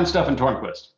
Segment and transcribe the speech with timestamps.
[0.00, 0.92] I'm Stefan Tornquist.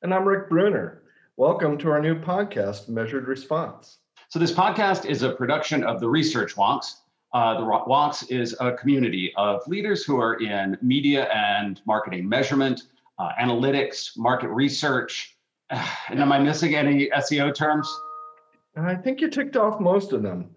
[0.00, 1.02] And I'm Rick Bruner.
[1.36, 3.98] Welcome to our new podcast, Measured Response.
[4.30, 6.94] So, this podcast is a production of the Research Wonks.
[7.34, 12.84] Uh, the Wonks is a community of leaders who are in media and marketing measurement,
[13.18, 15.36] uh, analytics, market research.
[16.08, 17.86] And am I missing any SEO terms?
[18.76, 20.48] I think you ticked off most of them.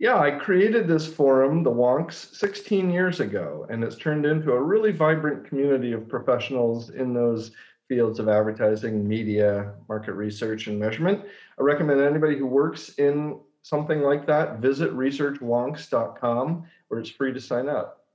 [0.00, 4.62] Yeah, I created this forum, the Wonks, 16 years ago, and it's turned into a
[4.62, 7.50] really vibrant community of professionals in those
[7.86, 11.20] fields of advertising, media, market research, and measurement.
[11.58, 17.40] I recommend anybody who works in something like that visit researchwonks.com where it's free to
[17.40, 18.06] sign up.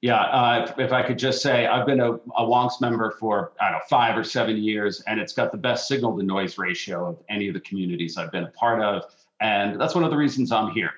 [0.00, 3.66] Yeah, uh, if I could just say, I've been a, a Wonks member for, I
[3.66, 7.10] don't know, five or seven years, and it's got the best signal to noise ratio
[7.10, 9.04] of any of the communities I've been a part of.
[9.40, 10.90] And that's one of the reasons I'm here.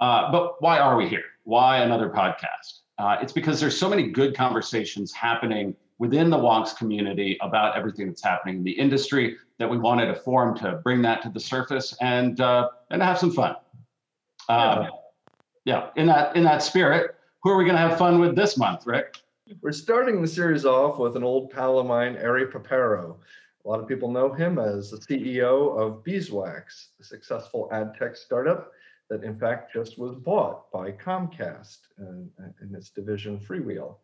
[0.00, 1.24] Uh, but why are we here?
[1.44, 2.80] Why another podcast?
[2.98, 8.06] Uh, it's because there's so many good conversations happening within the Wonks community about everything
[8.06, 11.40] that's happening in the industry that we wanted a forum to bring that to the
[11.40, 13.56] surface and uh, and have some fun.
[14.48, 14.88] Um,
[15.64, 18.56] yeah, in that in that spirit, who are we going to have fun with this
[18.56, 19.18] month, Rick?
[19.60, 23.16] We're starting the series off with an old pal of mine, Ari Paparo.
[23.64, 28.16] A lot of people know him as the CEO of Beeswax, a successful ad tech
[28.16, 28.72] startup
[29.10, 33.96] that in fact just was bought by Comcast and, and its division Freewheel.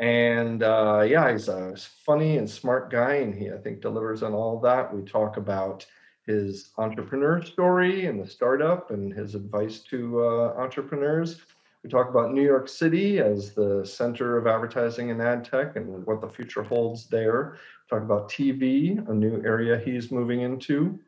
[0.00, 4.32] And uh, yeah, he's a funny and smart guy, and he I think delivers on
[4.32, 4.94] all that.
[4.94, 5.84] We talk about
[6.26, 11.42] his entrepreneur story and the startup, and his advice to uh, entrepreneurs.
[11.82, 16.06] We talk about New York City as the center of advertising and ad tech, and
[16.06, 17.58] what the future holds there.
[17.84, 20.98] We talk about TV, a new area he's moving into.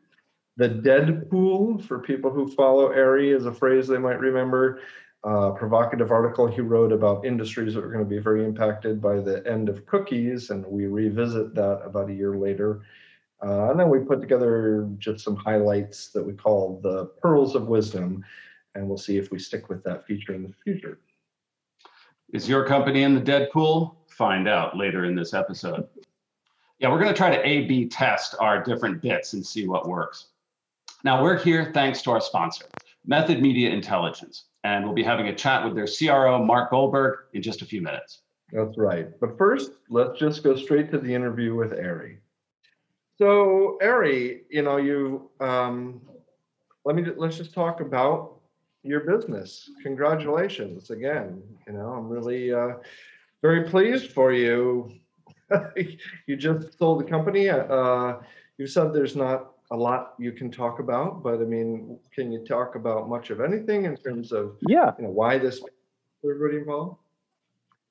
[0.55, 4.81] The Deadpool, for people who follow Ari, is a phrase they might remember.
[5.23, 9.15] Uh, provocative article he wrote about industries that are going to be very impacted by
[9.15, 12.81] the end of cookies, and we revisit that about a year later.
[13.41, 17.67] Uh, and then we put together just some highlights that we call the pearls of
[17.67, 18.23] wisdom,
[18.75, 20.99] and we'll see if we stick with that feature in the future.
[22.31, 23.95] Is your company in the Deadpool?
[24.07, 25.87] Find out later in this episode.
[26.79, 29.87] Yeah, we're going to try to A B test our different bits and see what
[29.87, 30.27] works.
[31.03, 32.65] Now, we're here thanks to our sponsor,
[33.05, 37.41] Method Media Intelligence, and we'll be having a chat with their CRO, Mark Goldberg, in
[37.41, 38.21] just a few minutes.
[38.53, 39.07] That's right.
[39.19, 42.19] But first, let's just go straight to the interview with Ari.
[43.17, 46.01] So, Ari, you know, you um,
[46.85, 48.39] let me let's just talk about
[48.83, 49.69] your business.
[49.81, 51.43] Congratulations again.
[51.67, 52.75] You know, I'm really uh,
[53.41, 54.93] very pleased for you.
[56.27, 57.49] you just sold the company.
[57.49, 58.15] Uh,
[58.57, 62.45] you said there's not a lot you can talk about, but I mean, can you
[62.45, 65.61] talk about much of anything in terms of yeah, you know, why this
[66.23, 66.99] everybody involved?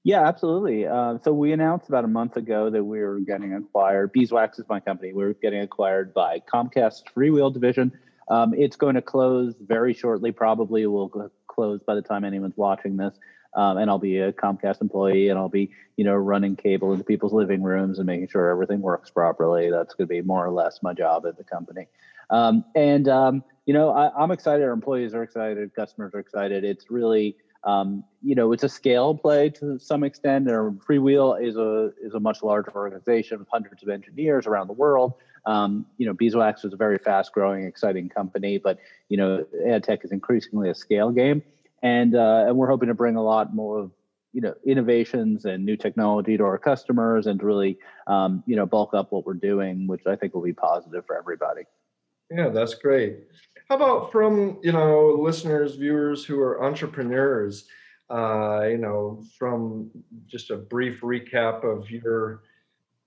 [0.04, 0.86] Yeah, absolutely.
[0.86, 4.12] Uh, so we announced about a month ago that we were getting acquired.
[4.12, 5.12] Beeswax is my company.
[5.12, 7.92] We are getting acquired by Comcast Freewheel division.
[8.28, 10.32] Um, it's going to close very shortly.
[10.32, 13.14] Probably will close by the time anyone's watching this
[13.54, 17.04] um, and I'll be a Comcast employee, and I'll be, you know, running cable into
[17.04, 19.70] people's living rooms and making sure everything works properly.
[19.70, 21.86] That's going to be more or less my job at the company.
[22.30, 24.64] Um, and um, you know, I, am excited.
[24.64, 25.74] Our employees are excited.
[25.74, 26.64] Customers are excited.
[26.64, 30.50] It's really, um, you know, it's a scale play to some extent.
[30.50, 34.72] Or Freewheel is a is a much larger organization with hundreds of engineers around the
[34.72, 35.12] world.
[35.44, 39.84] Um, you know, Beeswax is a very fast growing, exciting company, but you know, ad
[39.84, 41.42] tech is increasingly a scale game
[41.82, 43.90] and uh, and we're hoping to bring a lot more
[44.32, 48.66] you know innovations and new technology to our customers and to really um, you know
[48.66, 51.62] bulk up what we're doing which i think will be positive for everybody.
[52.30, 53.24] Yeah that's great.
[53.68, 57.66] How about from you know listeners viewers who are entrepreneurs
[58.10, 59.90] uh, you know from
[60.26, 62.42] just a brief recap of your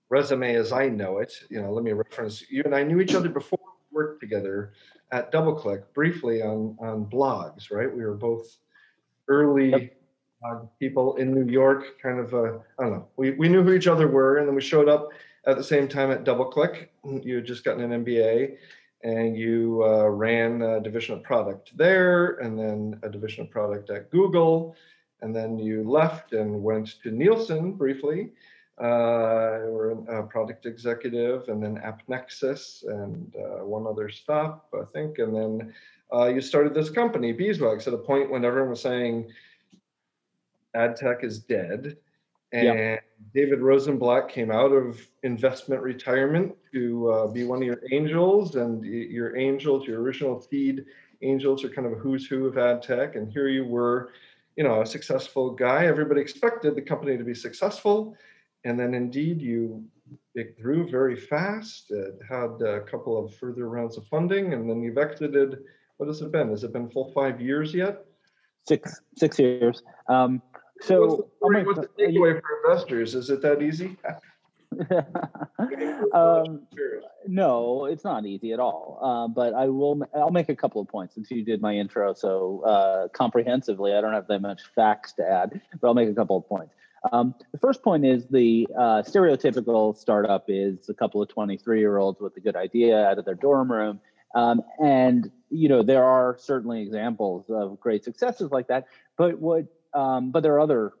[0.08, 3.14] resume as i know it you know let me reference you and i knew each
[3.14, 4.72] other before we worked together
[5.10, 7.92] at doubleclick briefly on on blogs right?
[7.92, 8.56] We were both
[9.28, 9.96] early yep.
[10.44, 13.72] uh, people in New York, kind of, uh, I don't know, we, we knew who
[13.72, 15.08] each other were, and then we showed up
[15.46, 16.88] at the same time at DoubleClick.
[17.22, 18.56] You had just gotten an MBA,
[19.02, 23.90] and you uh, ran a division of product there, and then a division of product
[23.90, 24.74] at Google,
[25.22, 28.32] and then you left and went to Nielsen briefly.
[28.78, 35.18] Uh, were a product executive, and then AppNexus, and uh, one other stop, I think,
[35.18, 35.72] and then
[36.12, 39.30] uh, you started this company, Beeswax, at a point when everyone was saying
[40.74, 41.96] ad tech is dead.
[42.52, 43.04] And yep.
[43.34, 48.84] David Rosenblatt came out of investment retirement to uh, be one of your angels, and
[48.84, 50.84] your angels, your original seed
[51.22, 53.16] angels, are kind of a who's who of ad tech.
[53.16, 54.12] And here you were,
[54.56, 55.86] you know, a successful guy.
[55.86, 58.16] Everybody expected the company to be successful,
[58.64, 59.84] and then indeed you
[60.34, 61.90] it grew very fast.
[61.90, 65.64] It had a couple of further rounds of funding, and then you've exited.
[65.98, 66.50] What has it been?
[66.50, 68.04] Has it been full five years yet?
[68.66, 69.82] Six six years.
[70.08, 73.14] Um, what's so the, story, what's the takeaway for investors?
[73.14, 73.96] Is it that easy?
[76.12, 76.66] um,
[77.26, 78.98] no, it's not easy at all.
[79.00, 80.02] Uh, but I will.
[80.14, 83.94] I'll make a couple of points since you did my intro so uh, comprehensively.
[83.94, 86.74] I don't have that much facts to add, but I'll make a couple of points.
[87.12, 91.98] Um, the first point is the uh, stereotypical startup is a couple of 23 year
[91.98, 94.00] olds with a good idea out of their dorm room.
[94.36, 98.84] Um, and, you know, there are certainly examples of great successes like that.
[99.16, 100.92] But what, um, but there are other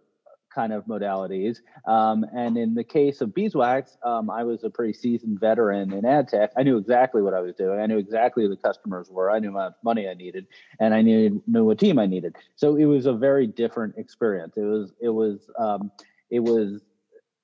[0.56, 1.58] kind of modalities.
[1.86, 6.06] Um, and in the case of beeswax, um, I was a pretty seasoned veteran in
[6.06, 6.52] ad tech.
[6.56, 7.78] I knew exactly what I was doing.
[7.78, 9.30] I knew exactly who the customers were.
[9.30, 10.46] I knew how much money I needed,
[10.80, 12.36] and I knew knew what team I needed.
[12.56, 14.56] So it was a very different experience.
[14.56, 15.92] It was it was um,
[16.30, 16.80] it was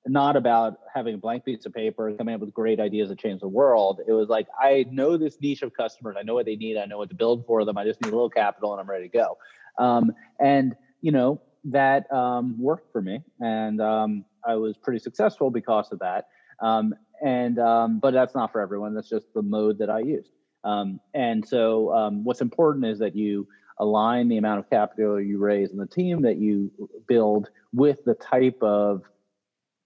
[0.05, 3.41] not about having a blank piece of paper coming up with great ideas that change
[3.41, 4.01] the world.
[4.07, 6.15] It was like I know this niche of customers.
[6.19, 6.77] I know what they need.
[6.77, 7.77] I know what to build for them.
[7.77, 9.37] I just need a little capital, and I'm ready to go.
[9.77, 15.49] Um, and you know that um, worked for me, and um, I was pretty successful
[15.49, 16.27] because of that.
[16.59, 18.93] Um, and um, but that's not for everyone.
[18.93, 20.31] That's just the mode that I used.
[20.65, 23.47] Um, and so, what's important is that you
[23.79, 26.71] align the amount of capital you raise and the team that you
[27.07, 29.01] build with the type of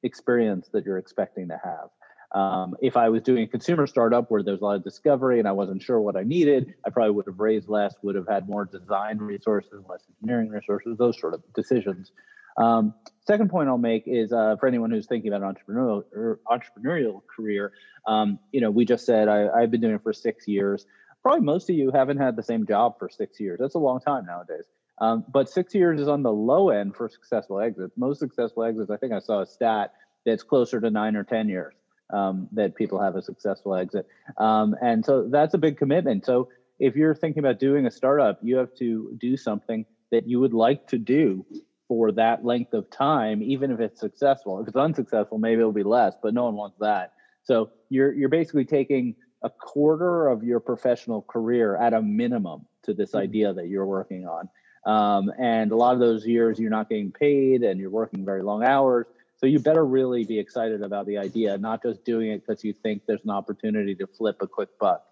[0.08, 1.90] experience that you're expecting to have.
[2.32, 5.48] Um, if I was doing a consumer startup where there's a lot of discovery and
[5.48, 8.50] I wasn't sure what I needed, I probably would have raised less, would have had
[8.50, 12.12] more design resources, less engineering resources, those sort of decisions.
[12.58, 12.94] Um,
[13.26, 17.22] second point I'll make is uh, for anyone who's thinking about an entrepreneurial er, entrepreneurial
[17.28, 17.72] career,
[18.08, 20.86] um, you know, we just said I, have been doing it for six years.
[21.22, 23.60] Probably most of you haven't had the same job for six years.
[23.62, 24.66] That's a long time nowadays.
[25.00, 27.94] Um, but six years is on the low end for successful exits.
[27.98, 29.94] Most successful exits, I think I saw a stat
[30.26, 31.74] that's closer to nine or 10 years
[32.12, 34.08] um, that people have a successful exit.
[34.38, 36.26] Um, and so that's a big commitment.
[36.26, 36.50] So
[36.80, 40.54] if you're thinking about doing a startup, you have to do something that you would
[40.54, 41.46] like to do
[41.88, 44.60] for that length of time, even if it's successful.
[44.62, 47.14] If it's unsuccessful, maybe it'll be less, but no one wants that.
[47.44, 52.94] So you're you're basically taking a quarter of your professional career at a minimum to
[52.94, 53.20] this mm-hmm.
[53.20, 54.50] idea that you're working on.
[54.88, 58.42] Um, and a lot of those years you're not getting paid and you're working very
[58.42, 59.06] long hours.
[59.36, 62.72] So you better really be excited about the idea, not just doing it because you
[62.72, 65.04] think there's an opportunity to flip a quick buck.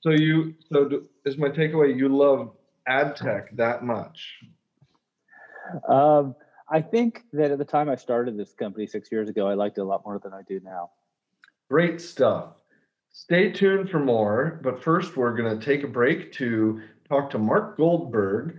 [0.00, 2.56] So you, so is my takeaway, you love
[2.88, 4.40] ad tech that much?
[5.88, 6.34] Um,
[6.68, 9.78] I think that at the time I started this company six years ago, I liked
[9.78, 10.90] it a lot more than I do now.
[11.70, 12.54] Great stuff.
[13.12, 17.38] Stay tuned for more, but first we're going to take a break to talk to
[17.38, 18.58] Mark Goldberg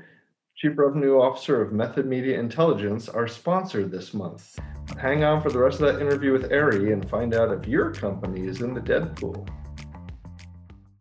[0.56, 4.60] Chief Revenue Officer of Method Media Intelligence, our sponsor this month.
[5.00, 7.92] Hang on for the rest of that interview with Ari and find out if your
[7.92, 9.48] company is in the Deadpool.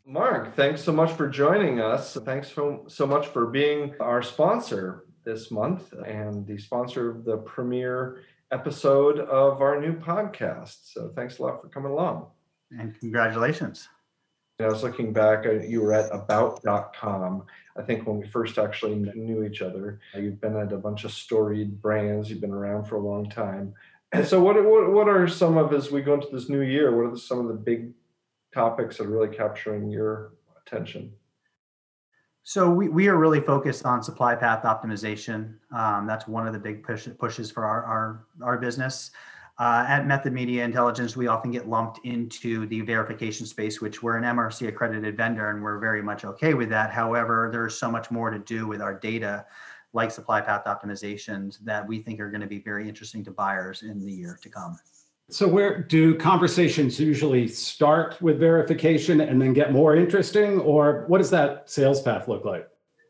[0.07, 2.17] Mark, thanks so much for joining us.
[2.25, 7.39] Thanks so, so much for being our sponsor this month and the sponsor of the
[7.39, 10.93] premiere episode of our new podcast.
[10.93, 12.27] So thanks a lot for coming along.
[12.71, 13.89] And congratulations.
[14.61, 17.47] I was looking back, you were at about.com.
[17.76, 21.12] I think when we first actually knew each other, you've been at a bunch of
[21.12, 23.74] storied brands, you've been around for a long time.
[24.12, 26.94] And so, what, what, what are some of, as we go into this new year,
[26.94, 27.93] what are some of the big
[28.52, 30.32] topics that are really capturing your
[30.67, 31.12] attention?
[32.44, 35.55] So we, we are really focused on supply path optimization.
[35.74, 39.12] Um, that's one of the big push, pushes for our, our, our business.
[39.63, 44.17] Uh, at Method Media Intelligence, we often get lumped into the verification space, which we're
[44.17, 46.91] an MRC accredited vendor and we're very much okay with that.
[46.91, 49.47] However, there's so much more to do with our data,
[49.93, 53.83] like supply path optimizations, that we think are going to be very interesting to buyers
[53.83, 54.77] in the year to come.
[55.31, 61.19] So, where do conversations usually start with verification and then get more interesting, or what
[61.19, 62.69] does that sales path look like?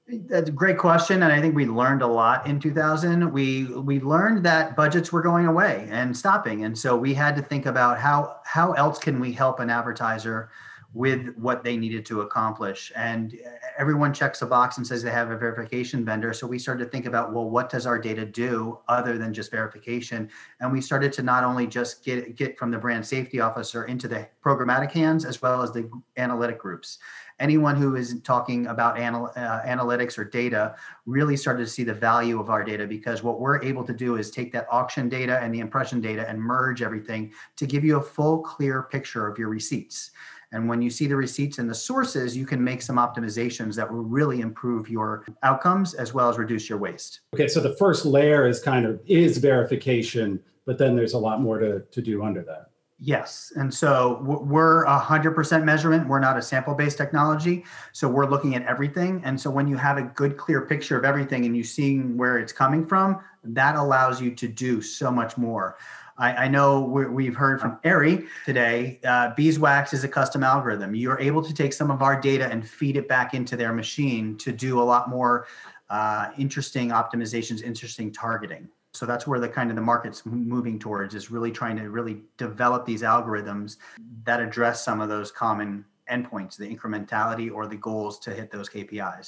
[0.08, 3.32] That's a great question, and I think we learned a lot in 2000.
[3.32, 7.42] We we learned that budgets were going away and stopping, and so we had to
[7.42, 10.50] think about how how else can we help an advertiser
[10.94, 12.92] with what they needed to accomplish.
[12.94, 13.38] And
[13.78, 16.32] everyone checks a box and says they have a verification vendor.
[16.34, 19.50] So we started to think about, well, what does our data do other than just
[19.50, 20.28] verification?
[20.60, 24.06] And we started to not only just get get from the brand safety officer into
[24.06, 26.98] the programmatic hands as well as the analytic groups
[27.42, 31.92] anyone who is talking about anal- uh, analytics or data really started to see the
[31.92, 35.40] value of our data because what we're able to do is take that auction data
[35.40, 39.38] and the impression data and merge everything to give you a full clear picture of
[39.38, 40.12] your receipts
[40.52, 43.90] and when you see the receipts and the sources you can make some optimizations that
[43.90, 48.04] will really improve your outcomes as well as reduce your waste okay so the first
[48.04, 52.22] layer is kind of is verification but then there's a lot more to, to do
[52.22, 52.68] under that
[53.04, 53.52] Yes.
[53.56, 56.06] And so we're a 100% measurement.
[56.06, 57.64] We're not a sample based technology.
[57.90, 59.20] So we're looking at everything.
[59.24, 62.38] And so when you have a good, clear picture of everything and you're seeing where
[62.38, 65.76] it's coming from, that allows you to do so much more.
[66.22, 69.00] I, I know we have heard from Ari today.
[69.04, 70.94] Uh, beeswax is a custom algorithm.
[70.94, 74.38] You're able to take some of our data and feed it back into their machine
[74.38, 75.48] to do a lot more
[75.90, 78.68] uh, interesting optimizations, interesting targeting.
[78.94, 82.20] So that's where the kind of the market's moving towards is really trying to really
[82.36, 83.78] develop these algorithms
[84.22, 88.68] that address some of those common endpoints, the incrementality or the goals to hit those
[88.68, 89.26] KPIs.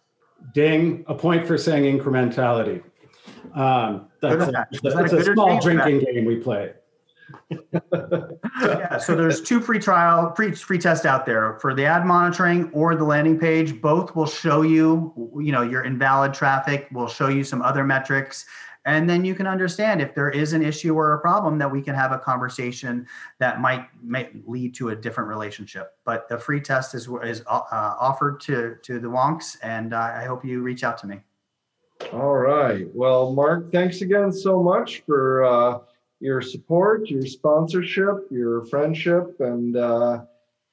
[0.52, 2.84] Ding, a point for saying incrementality.
[3.54, 4.68] Um, that's a, that?
[4.80, 6.74] that's a small drinking game we play.
[7.50, 12.71] Yeah, so there's two free trial, free free tests out there for the ad monitoring
[12.73, 13.81] or the landing page.
[13.81, 16.88] Both will show you, you know, your invalid traffic.
[16.93, 18.47] Will show you some other metrics
[18.87, 21.81] and then you can understand if there is an issue or a problem that we
[21.81, 23.07] can have a conversation
[23.38, 27.62] that might, might lead to a different relationship but the free test is, is uh,
[27.71, 31.21] offered to, to the wonks and uh, i hope you reach out to me
[32.12, 35.78] all right well mark thanks again so much for uh,
[36.21, 40.21] your support your sponsorship your friendship and uh,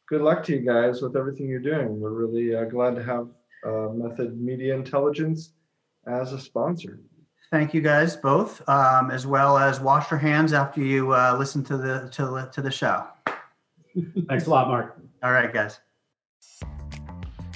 [0.08, 3.28] good luck to you guys with everything you're doing we're really uh, glad to have
[3.66, 5.54] uh, method media intelligence
[6.08, 7.00] as a sponsor
[7.52, 11.66] Thank you guys both, um, as well as wash your hands after you uh, listen
[11.66, 13.06] to the to the, to the show.
[14.30, 14.98] Thanks a lot, Mark.
[15.22, 15.82] All right, guys.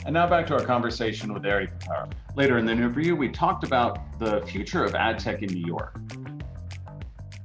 [0.06, 2.12] And now back to our conversation with Ari Paparo.
[2.36, 5.98] Later in the interview, we talked about the future of ad tech in New York.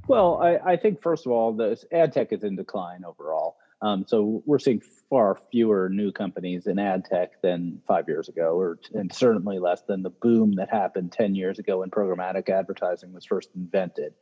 [0.07, 3.57] Well, I, I think first of all, the ad tech is in decline overall.
[3.81, 8.57] Um, so we're seeing far fewer new companies in ad tech than five years ago,
[8.57, 13.11] or and certainly less than the boom that happened 10 years ago when programmatic advertising
[13.11, 14.13] was first invented.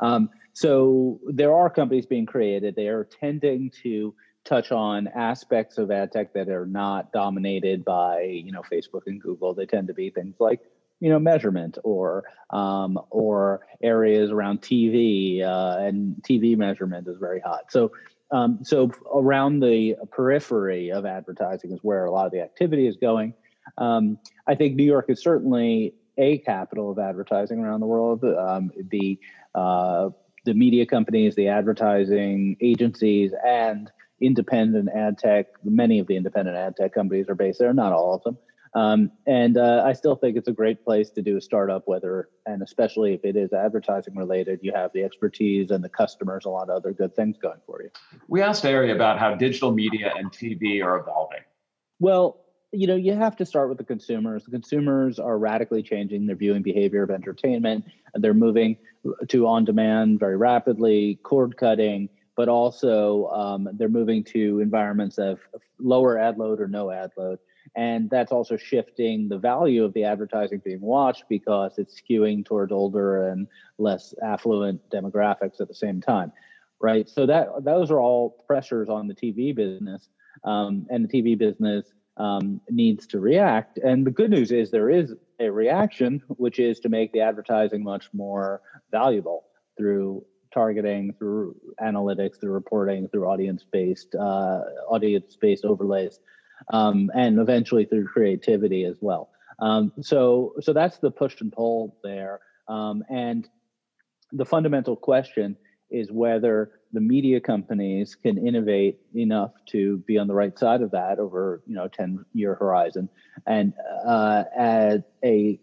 [0.00, 2.76] Um, so there are companies being created.
[2.76, 4.14] They are tending to
[4.44, 9.20] touch on aspects of ad tech that are not dominated by you know Facebook and
[9.20, 9.54] Google.
[9.54, 10.60] They tend to be things like
[11.00, 17.40] you know measurement or um, or areas around TV uh, and TV measurement is very
[17.40, 17.70] hot.
[17.70, 17.92] So
[18.30, 22.96] um, so around the periphery of advertising is where a lot of the activity is
[22.96, 23.34] going.
[23.76, 28.24] Um, I think New York is certainly a capital of advertising around the world.
[28.24, 29.18] Um, the
[29.54, 30.10] uh,
[30.44, 33.90] the media companies, the advertising agencies, and
[34.20, 35.46] independent ad tech.
[35.62, 37.72] Many of the independent ad tech companies are based there.
[37.72, 38.38] Not all of them.
[38.74, 42.28] Um, and uh, I still think it's a great place to do a startup, whether
[42.46, 46.50] and especially if it is advertising related, you have the expertise and the customers, a
[46.50, 47.90] lot of other good things going for you.
[48.28, 51.40] We asked Ari about how digital media and TV are evolving.
[52.00, 54.44] Well, you know, you have to start with the consumers.
[54.44, 57.84] The consumers are radically changing their viewing behavior of entertainment,
[58.14, 58.76] they're moving
[59.28, 65.40] to on demand very rapidly, cord cutting, but also um, they're moving to environments of
[65.78, 67.38] lower ad load or no ad load
[67.76, 72.72] and that's also shifting the value of the advertising being watched because it's skewing towards
[72.72, 73.46] older and
[73.78, 76.32] less affluent demographics at the same time
[76.80, 77.08] right?
[77.08, 80.08] So that those are all pressures on the tv business
[80.44, 83.78] um, and the tv business um, needs to react.
[83.78, 87.82] And the good news is there is a reaction which is to make the advertising
[87.82, 88.60] much more
[88.90, 89.44] valuable
[89.76, 96.20] through targeting through analytics through reporting through audience based uh, audience based overlays
[96.72, 99.30] um, and eventually through creativity as well.
[99.60, 102.40] Um, so, so that's the push and pull there.
[102.68, 103.48] Um, and
[104.32, 105.56] the fundamental question
[105.90, 110.90] is whether the media companies can innovate enough to be on the right side of
[110.90, 113.08] that over you know 10 year horizon
[113.46, 113.72] and
[114.06, 115.58] uh, at a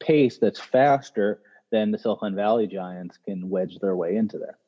[0.00, 1.40] pace that's faster
[1.70, 4.58] than the silicon valley giants can wedge their way into there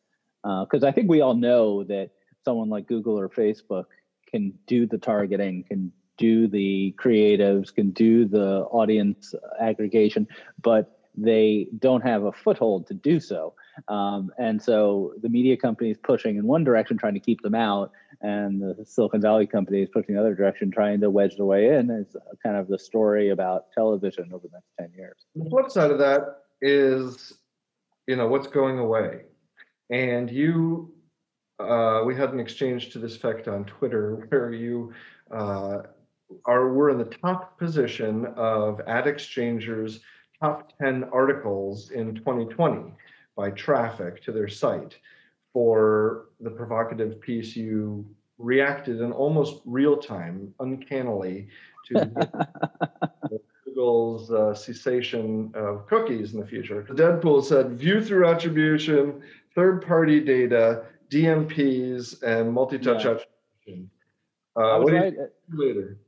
[0.65, 2.11] because uh, i think we all know that
[2.45, 3.87] someone like google or facebook
[4.35, 10.27] can do the targeting, can do the creatives, can do the audience aggregation,
[10.61, 13.55] but they don't have a foothold to do so.
[13.87, 17.93] Um, and so the media companies pushing in one direction, trying to keep them out,
[18.23, 21.89] and the Silicon Valley companies pushing the other direction, trying to wedge their way in,
[21.91, 25.27] is kind of the story about television over the next 10 years.
[25.37, 26.23] The flip side of that
[26.61, 27.35] is,
[28.09, 29.21] you know, what's going away.
[29.91, 30.94] And you
[31.59, 34.93] uh, we had an exchange to this effect on Twitter where you
[35.31, 35.83] uh,
[36.47, 40.01] are we're in the top position of AdExchanger's
[40.41, 42.93] top 10 articles in 2020
[43.37, 44.97] by traffic to their site
[45.53, 48.05] for the provocative piece you
[48.39, 51.47] reacted in almost real time uncannily
[51.87, 52.11] to
[53.65, 56.83] Google's uh, cessation of cookies in the future.
[56.91, 59.23] Deadpool said, view through attribution,
[59.55, 63.13] third party data, DMPs and multi-touch Yeah.
[63.13, 63.91] attribution.
[64.57, 65.15] Uh, was what do you right.
[65.15, 65.99] think later?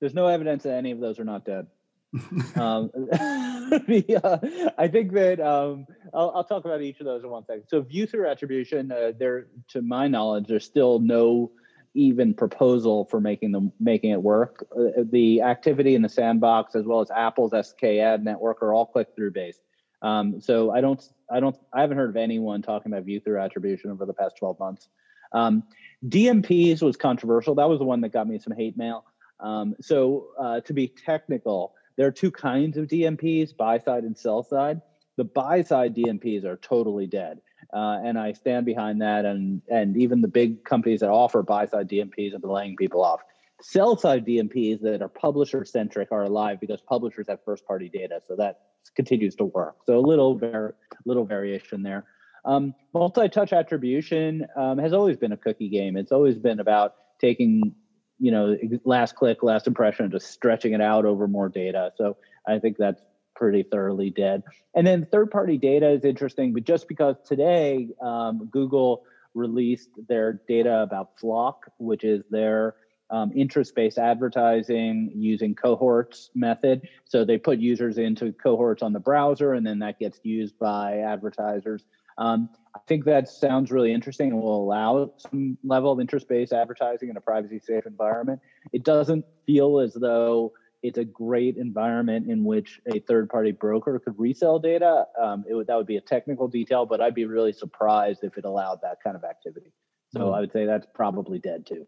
[0.00, 1.66] There's no evidence that any of those are not dead.
[2.56, 7.30] um, the, uh, I think that um, I'll, I'll talk about each of those in
[7.30, 7.64] one second.
[7.68, 11.52] So view through attribution, uh, there, to my knowledge, there's still no
[11.94, 14.66] even proposal for making them making it work.
[14.76, 19.32] Uh, the activity in the sandbox, as well as Apple's SKAdNetwork, are all click through
[19.32, 19.60] based.
[20.02, 23.40] Um, so I don't, I don't, I haven't heard of anyone talking about view through
[23.40, 24.88] attribution over the past 12 months.
[25.32, 25.64] Um,
[26.06, 27.54] DMPs was controversial.
[27.54, 29.04] That was the one that got me some hate mail.
[29.38, 34.16] Um, so uh, to be technical, there are two kinds of DMPs, buy side and
[34.16, 34.80] sell side.
[35.16, 37.40] The buy side DMPs are totally dead.
[37.72, 39.24] Uh, and I stand behind that.
[39.24, 43.04] And, and even the big companies that offer buy side DMPs have been laying people
[43.04, 43.20] off.
[43.62, 48.22] Sell side DMPs that are publisher centric are alive because publishers have first party data.
[48.26, 48.60] So that
[48.96, 49.76] continues to work.
[49.86, 52.04] So a little, var- little variation there.
[52.44, 55.96] Um, multi-touch attribution um, has always been a cookie game.
[55.96, 57.74] It's always been about taking,
[58.18, 61.92] you know, last click, last impression, just stretching it out over more data.
[61.96, 62.16] So
[62.48, 63.02] I think that's
[63.36, 64.42] pretty thoroughly dead.
[64.74, 69.02] And then third-party data is interesting, but just because today um, Google
[69.34, 72.74] released their data about FLoC, which is their
[73.10, 76.82] um, interest-based advertising using cohorts method.
[77.04, 80.98] So they put users into cohorts on the browser, and then that gets used by
[80.98, 81.84] advertisers.
[82.18, 87.08] Um, I think that sounds really interesting and will allow some level of interest-based advertising
[87.08, 88.40] in a privacy-safe environment.
[88.72, 90.52] It doesn't feel as though
[90.82, 95.04] it's a great environment in which a third-party broker could resell data.
[95.20, 98.38] Um, it would, that would be a technical detail, but I'd be really surprised if
[98.38, 99.72] it allowed that kind of activity.
[100.12, 100.36] So Mm.
[100.36, 101.86] I would say that's probably dead too.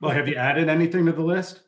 [0.00, 1.62] Well, have you added anything to the list?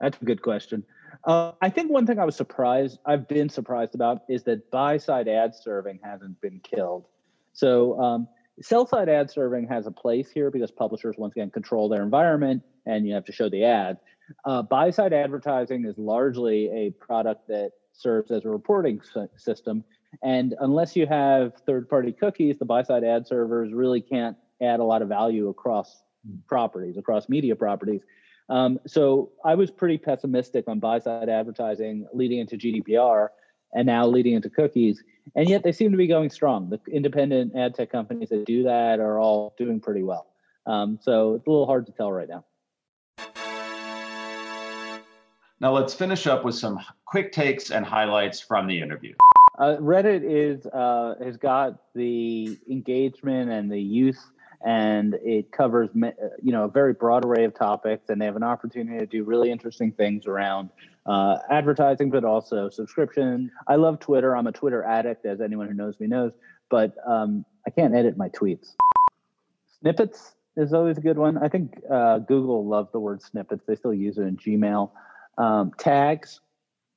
[0.00, 0.84] That's a good question.
[1.24, 4.96] Uh, I think one thing I was surprised, I've been surprised about, is that buy
[4.96, 7.06] side ad serving hasn't been killed.
[7.52, 8.28] So um,
[8.62, 12.62] sell side ad serving has a place here because publishers once again control their environment
[12.86, 13.98] and you have to show the ad.
[14.44, 19.84] Uh, buy side advertising is largely a product that serves as a reporting sy- system.
[20.22, 24.80] And unless you have third party cookies, the buy side ad servers really can't add
[24.80, 26.02] a lot of value across
[26.46, 28.02] properties, across media properties.
[28.48, 33.28] Um, so I was pretty pessimistic on buy side advertising leading into GDPR
[33.72, 35.02] and now leading into cookies.
[35.34, 36.68] And yet they seem to be going strong.
[36.68, 40.26] The independent ad tech companies that do that are all doing pretty well.
[40.66, 42.44] Um, so it's a little hard to tell right now.
[45.60, 49.14] Now let's finish up with some quick takes and highlights from the interview.
[49.58, 54.20] Uh, Reddit is uh, has got the engagement and the use,
[54.64, 58.42] and it covers you know a very broad array of topics, and they have an
[58.42, 60.70] opportunity to do really interesting things around
[61.06, 63.50] uh, advertising, but also subscription.
[63.68, 64.36] I love Twitter.
[64.36, 66.32] I'm a Twitter addict, as anyone who knows me knows,
[66.70, 68.74] but um, I can't edit my tweets.
[69.80, 71.36] Snippets is always a good one.
[71.38, 73.64] I think uh, Google loves the word snippets.
[73.66, 74.90] They still use it in Gmail.
[75.36, 76.40] Um, tags,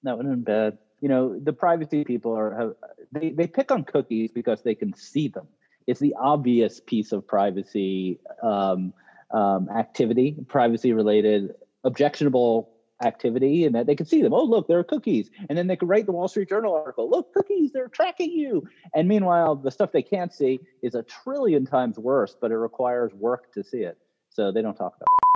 [0.04, 2.74] that have been bad you know the privacy people are have,
[3.12, 5.48] they, they pick on cookies because they can see them
[5.88, 8.94] it's the obvious piece of privacy um,
[9.32, 12.70] um, activity privacy related objectionable
[13.04, 14.34] activity and that they can see them.
[14.34, 15.30] Oh look there are cookies.
[15.50, 17.10] And then they could write the wall street journal article.
[17.10, 18.68] Look cookies they're tracking you.
[18.94, 23.14] And meanwhile the stuff they can't see is a trillion times worse but it requires
[23.14, 23.98] work to see it.
[24.30, 25.28] So they don't talk about it.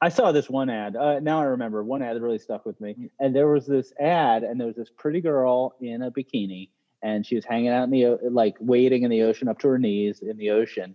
[0.00, 0.94] I saw this one ad.
[0.94, 3.10] Uh, now I remember one ad that really stuck with me.
[3.18, 6.68] And there was this ad, and there was this pretty girl in a bikini,
[7.02, 9.78] and she was hanging out in the like wading in the ocean up to her
[9.78, 10.94] knees in the ocean,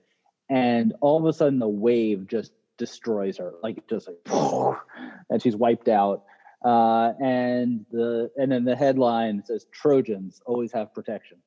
[0.49, 4.17] and all of a sudden the wave just destroys her, like just like,
[5.29, 6.23] and she's wiped out.
[6.63, 11.37] Uh, and the and then the headline says Trojans always have protection.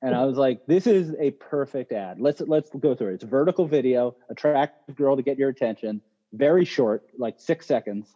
[0.00, 2.20] And I was like, this is a perfect ad.
[2.20, 3.14] Let's let's go through it.
[3.14, 6.00] It's a vertical video, attractive girl to get your attention
[6.32, 8.14] very short, like six seconds,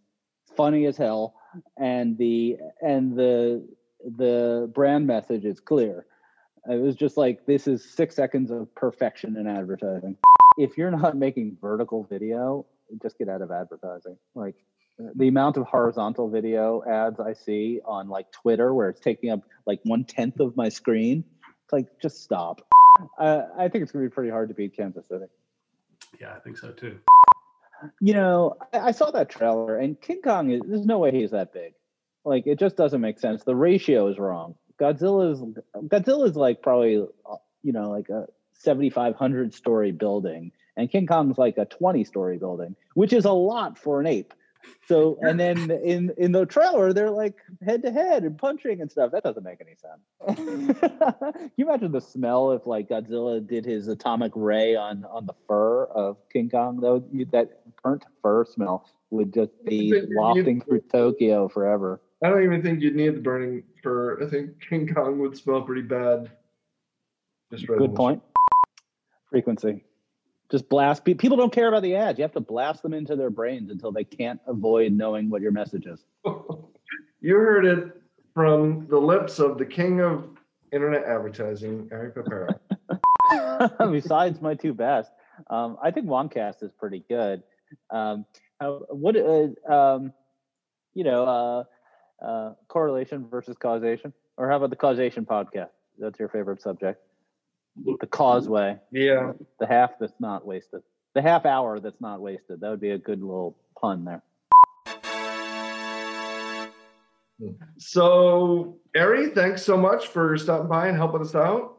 [0.57, 1.35] funny as hell,
[1.77, 3.67] and the and the
[4.17, 6.07] the brand message is clear.
[6.69, 10.17] It was just like this is six seconds of perfection in advertising.
[10.59, 12.67] If you're not making vertical video,
[13.03, 14.17] just get out of advertising.
[14.35, 14.57] Like
[15.15, 19.41] the amount of horizontal video ads I see on like Twitter, where it's taking up
[19.67, 21.25] like one tenth of my screen,
[21.65, 22.63] it's like just stop.
[23.19, 25.27] Uh, I think it's gonna be pretty hard to beat Kansas City.
[26.21, 26.99] Yeah, I think so too.
[28.01, 30.63] You know, I, I saw that trailer, and King Kong is.
[30.67, 31.75] There's no way he's that big.
[32.27, 33.45] Like it just doesn't make sense.
[33.45, 34.57] The ratio is wrong.
[34.81, 35.41] Godzilla's
[35.87, 37.07] Godzilla is like probably
[37.63, 42.75] you know like a 7,500 story building, and King Kong's like a 20 story building,
[42.95, 44.35] which is a lot for an ape.
[44.89, 48.91] So and then in in the trailer they're like head to head and punching and
[48.91, 49.13] stuff.
[49.13, 50.77] That doesn't make any sense.
[51.31, 55.35] Can you imagine the smell if like Godzilla did his atomic ray on on the
[55.47, 56.81] fur of King Kong?
[56.81, 62.01] Though that burnt fur smell would just be wafting through Tokyo forever.
[62.23, 64.23] I don't even think you'd need the burning fur.
[64.23, 66.31] I think King Kong would smell pretty bad.
[67.51, 68.23] Just good point.
[69.31, 69.85] Frequency.
[70.51, 71.05] Just blast.
[71.05, 72.19] People don't care about the ads.
[72.19, 75.53] You have to blast them into their brains until they can't avoid knowing what your
[75.53, 76.05] message is.
[77.19, 78.01] You heard it
[78.35, 80.29] from the lips of the king of
[80.71, 82.57] internet advertising Ari Paparo.
[83.91, 85.11] Besides my two best
[85.49, 87.43] um, i think Wonkast is pretty good.
[87.91, 88.27] Um,
[88.61, 90.13] how, what uh, um,
[90.95, 91.65] you know uh,
[92.25, 97.01] uh, correlation versus causation or how about the causation podcast that's your favorite subject
[98.01, 98.79] the causeway.
[98.91, 99.33] Yeah.
[99.61, 100.83] The half that's not wasted.
[101.15, 102.61] The half hour that's not wasted.
[102.61, 104.23] That would be a good little pun there.
[107.77, 111.79] So, Ari, thanks so much for stopping by and helping us out.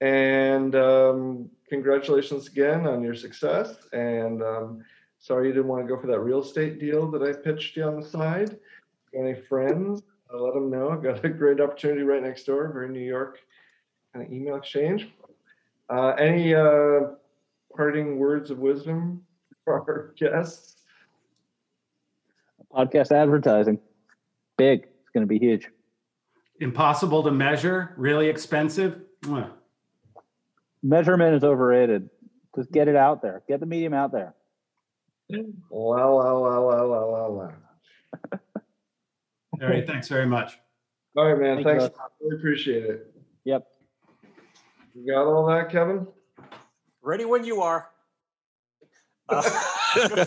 [0.00, 3.76] And um, congratulations again on your success.
[3.92, 4.84] And um,
[5.18, 7.84] sorry you didn't want to go for that real estate deal that I pitched you
[7.84, 8.56] on the side.
[9.16, 10.02] Any friends?
[10.32, 10.90] I'll let them know.
[10.90, 13.38] I've got a great opportunity right next door, very New York
[14.14, 15.08] kind of email exchange.
[15.90, 17.00] Uh, any uh,
[17.76, 19.22] parting words of wisdom
[19.64, 20.76] for our guests?
[22.72, 23.78] Podcast advertising,
[24.56, 24.82] big.
[24.82, 25.68] It's going to be huge.
[26.60, 29.00] Impossible to measure, really expensive.
[30.82, 32.08] Measurement is overrated.
[32.56, 33.42] Just get it out there.
[33.48, 34.34] Get the medium out there.
[35.30, 37.50] La la la la la la la.
[39.62, 39.86] All right.
[39.86, 40.58] Thanks very much.
[41.16, 41.62] All right, man.
[41.62, 41.96] Thank Thanks.
[42.20, 43.14] Really appreciate it.
[43.44, 43.66] Yep.
[44.94, 46.06] You got all that, Kevin?
[47.02, 47.90] Ready when you are.
[49.28, 49.42] Uh,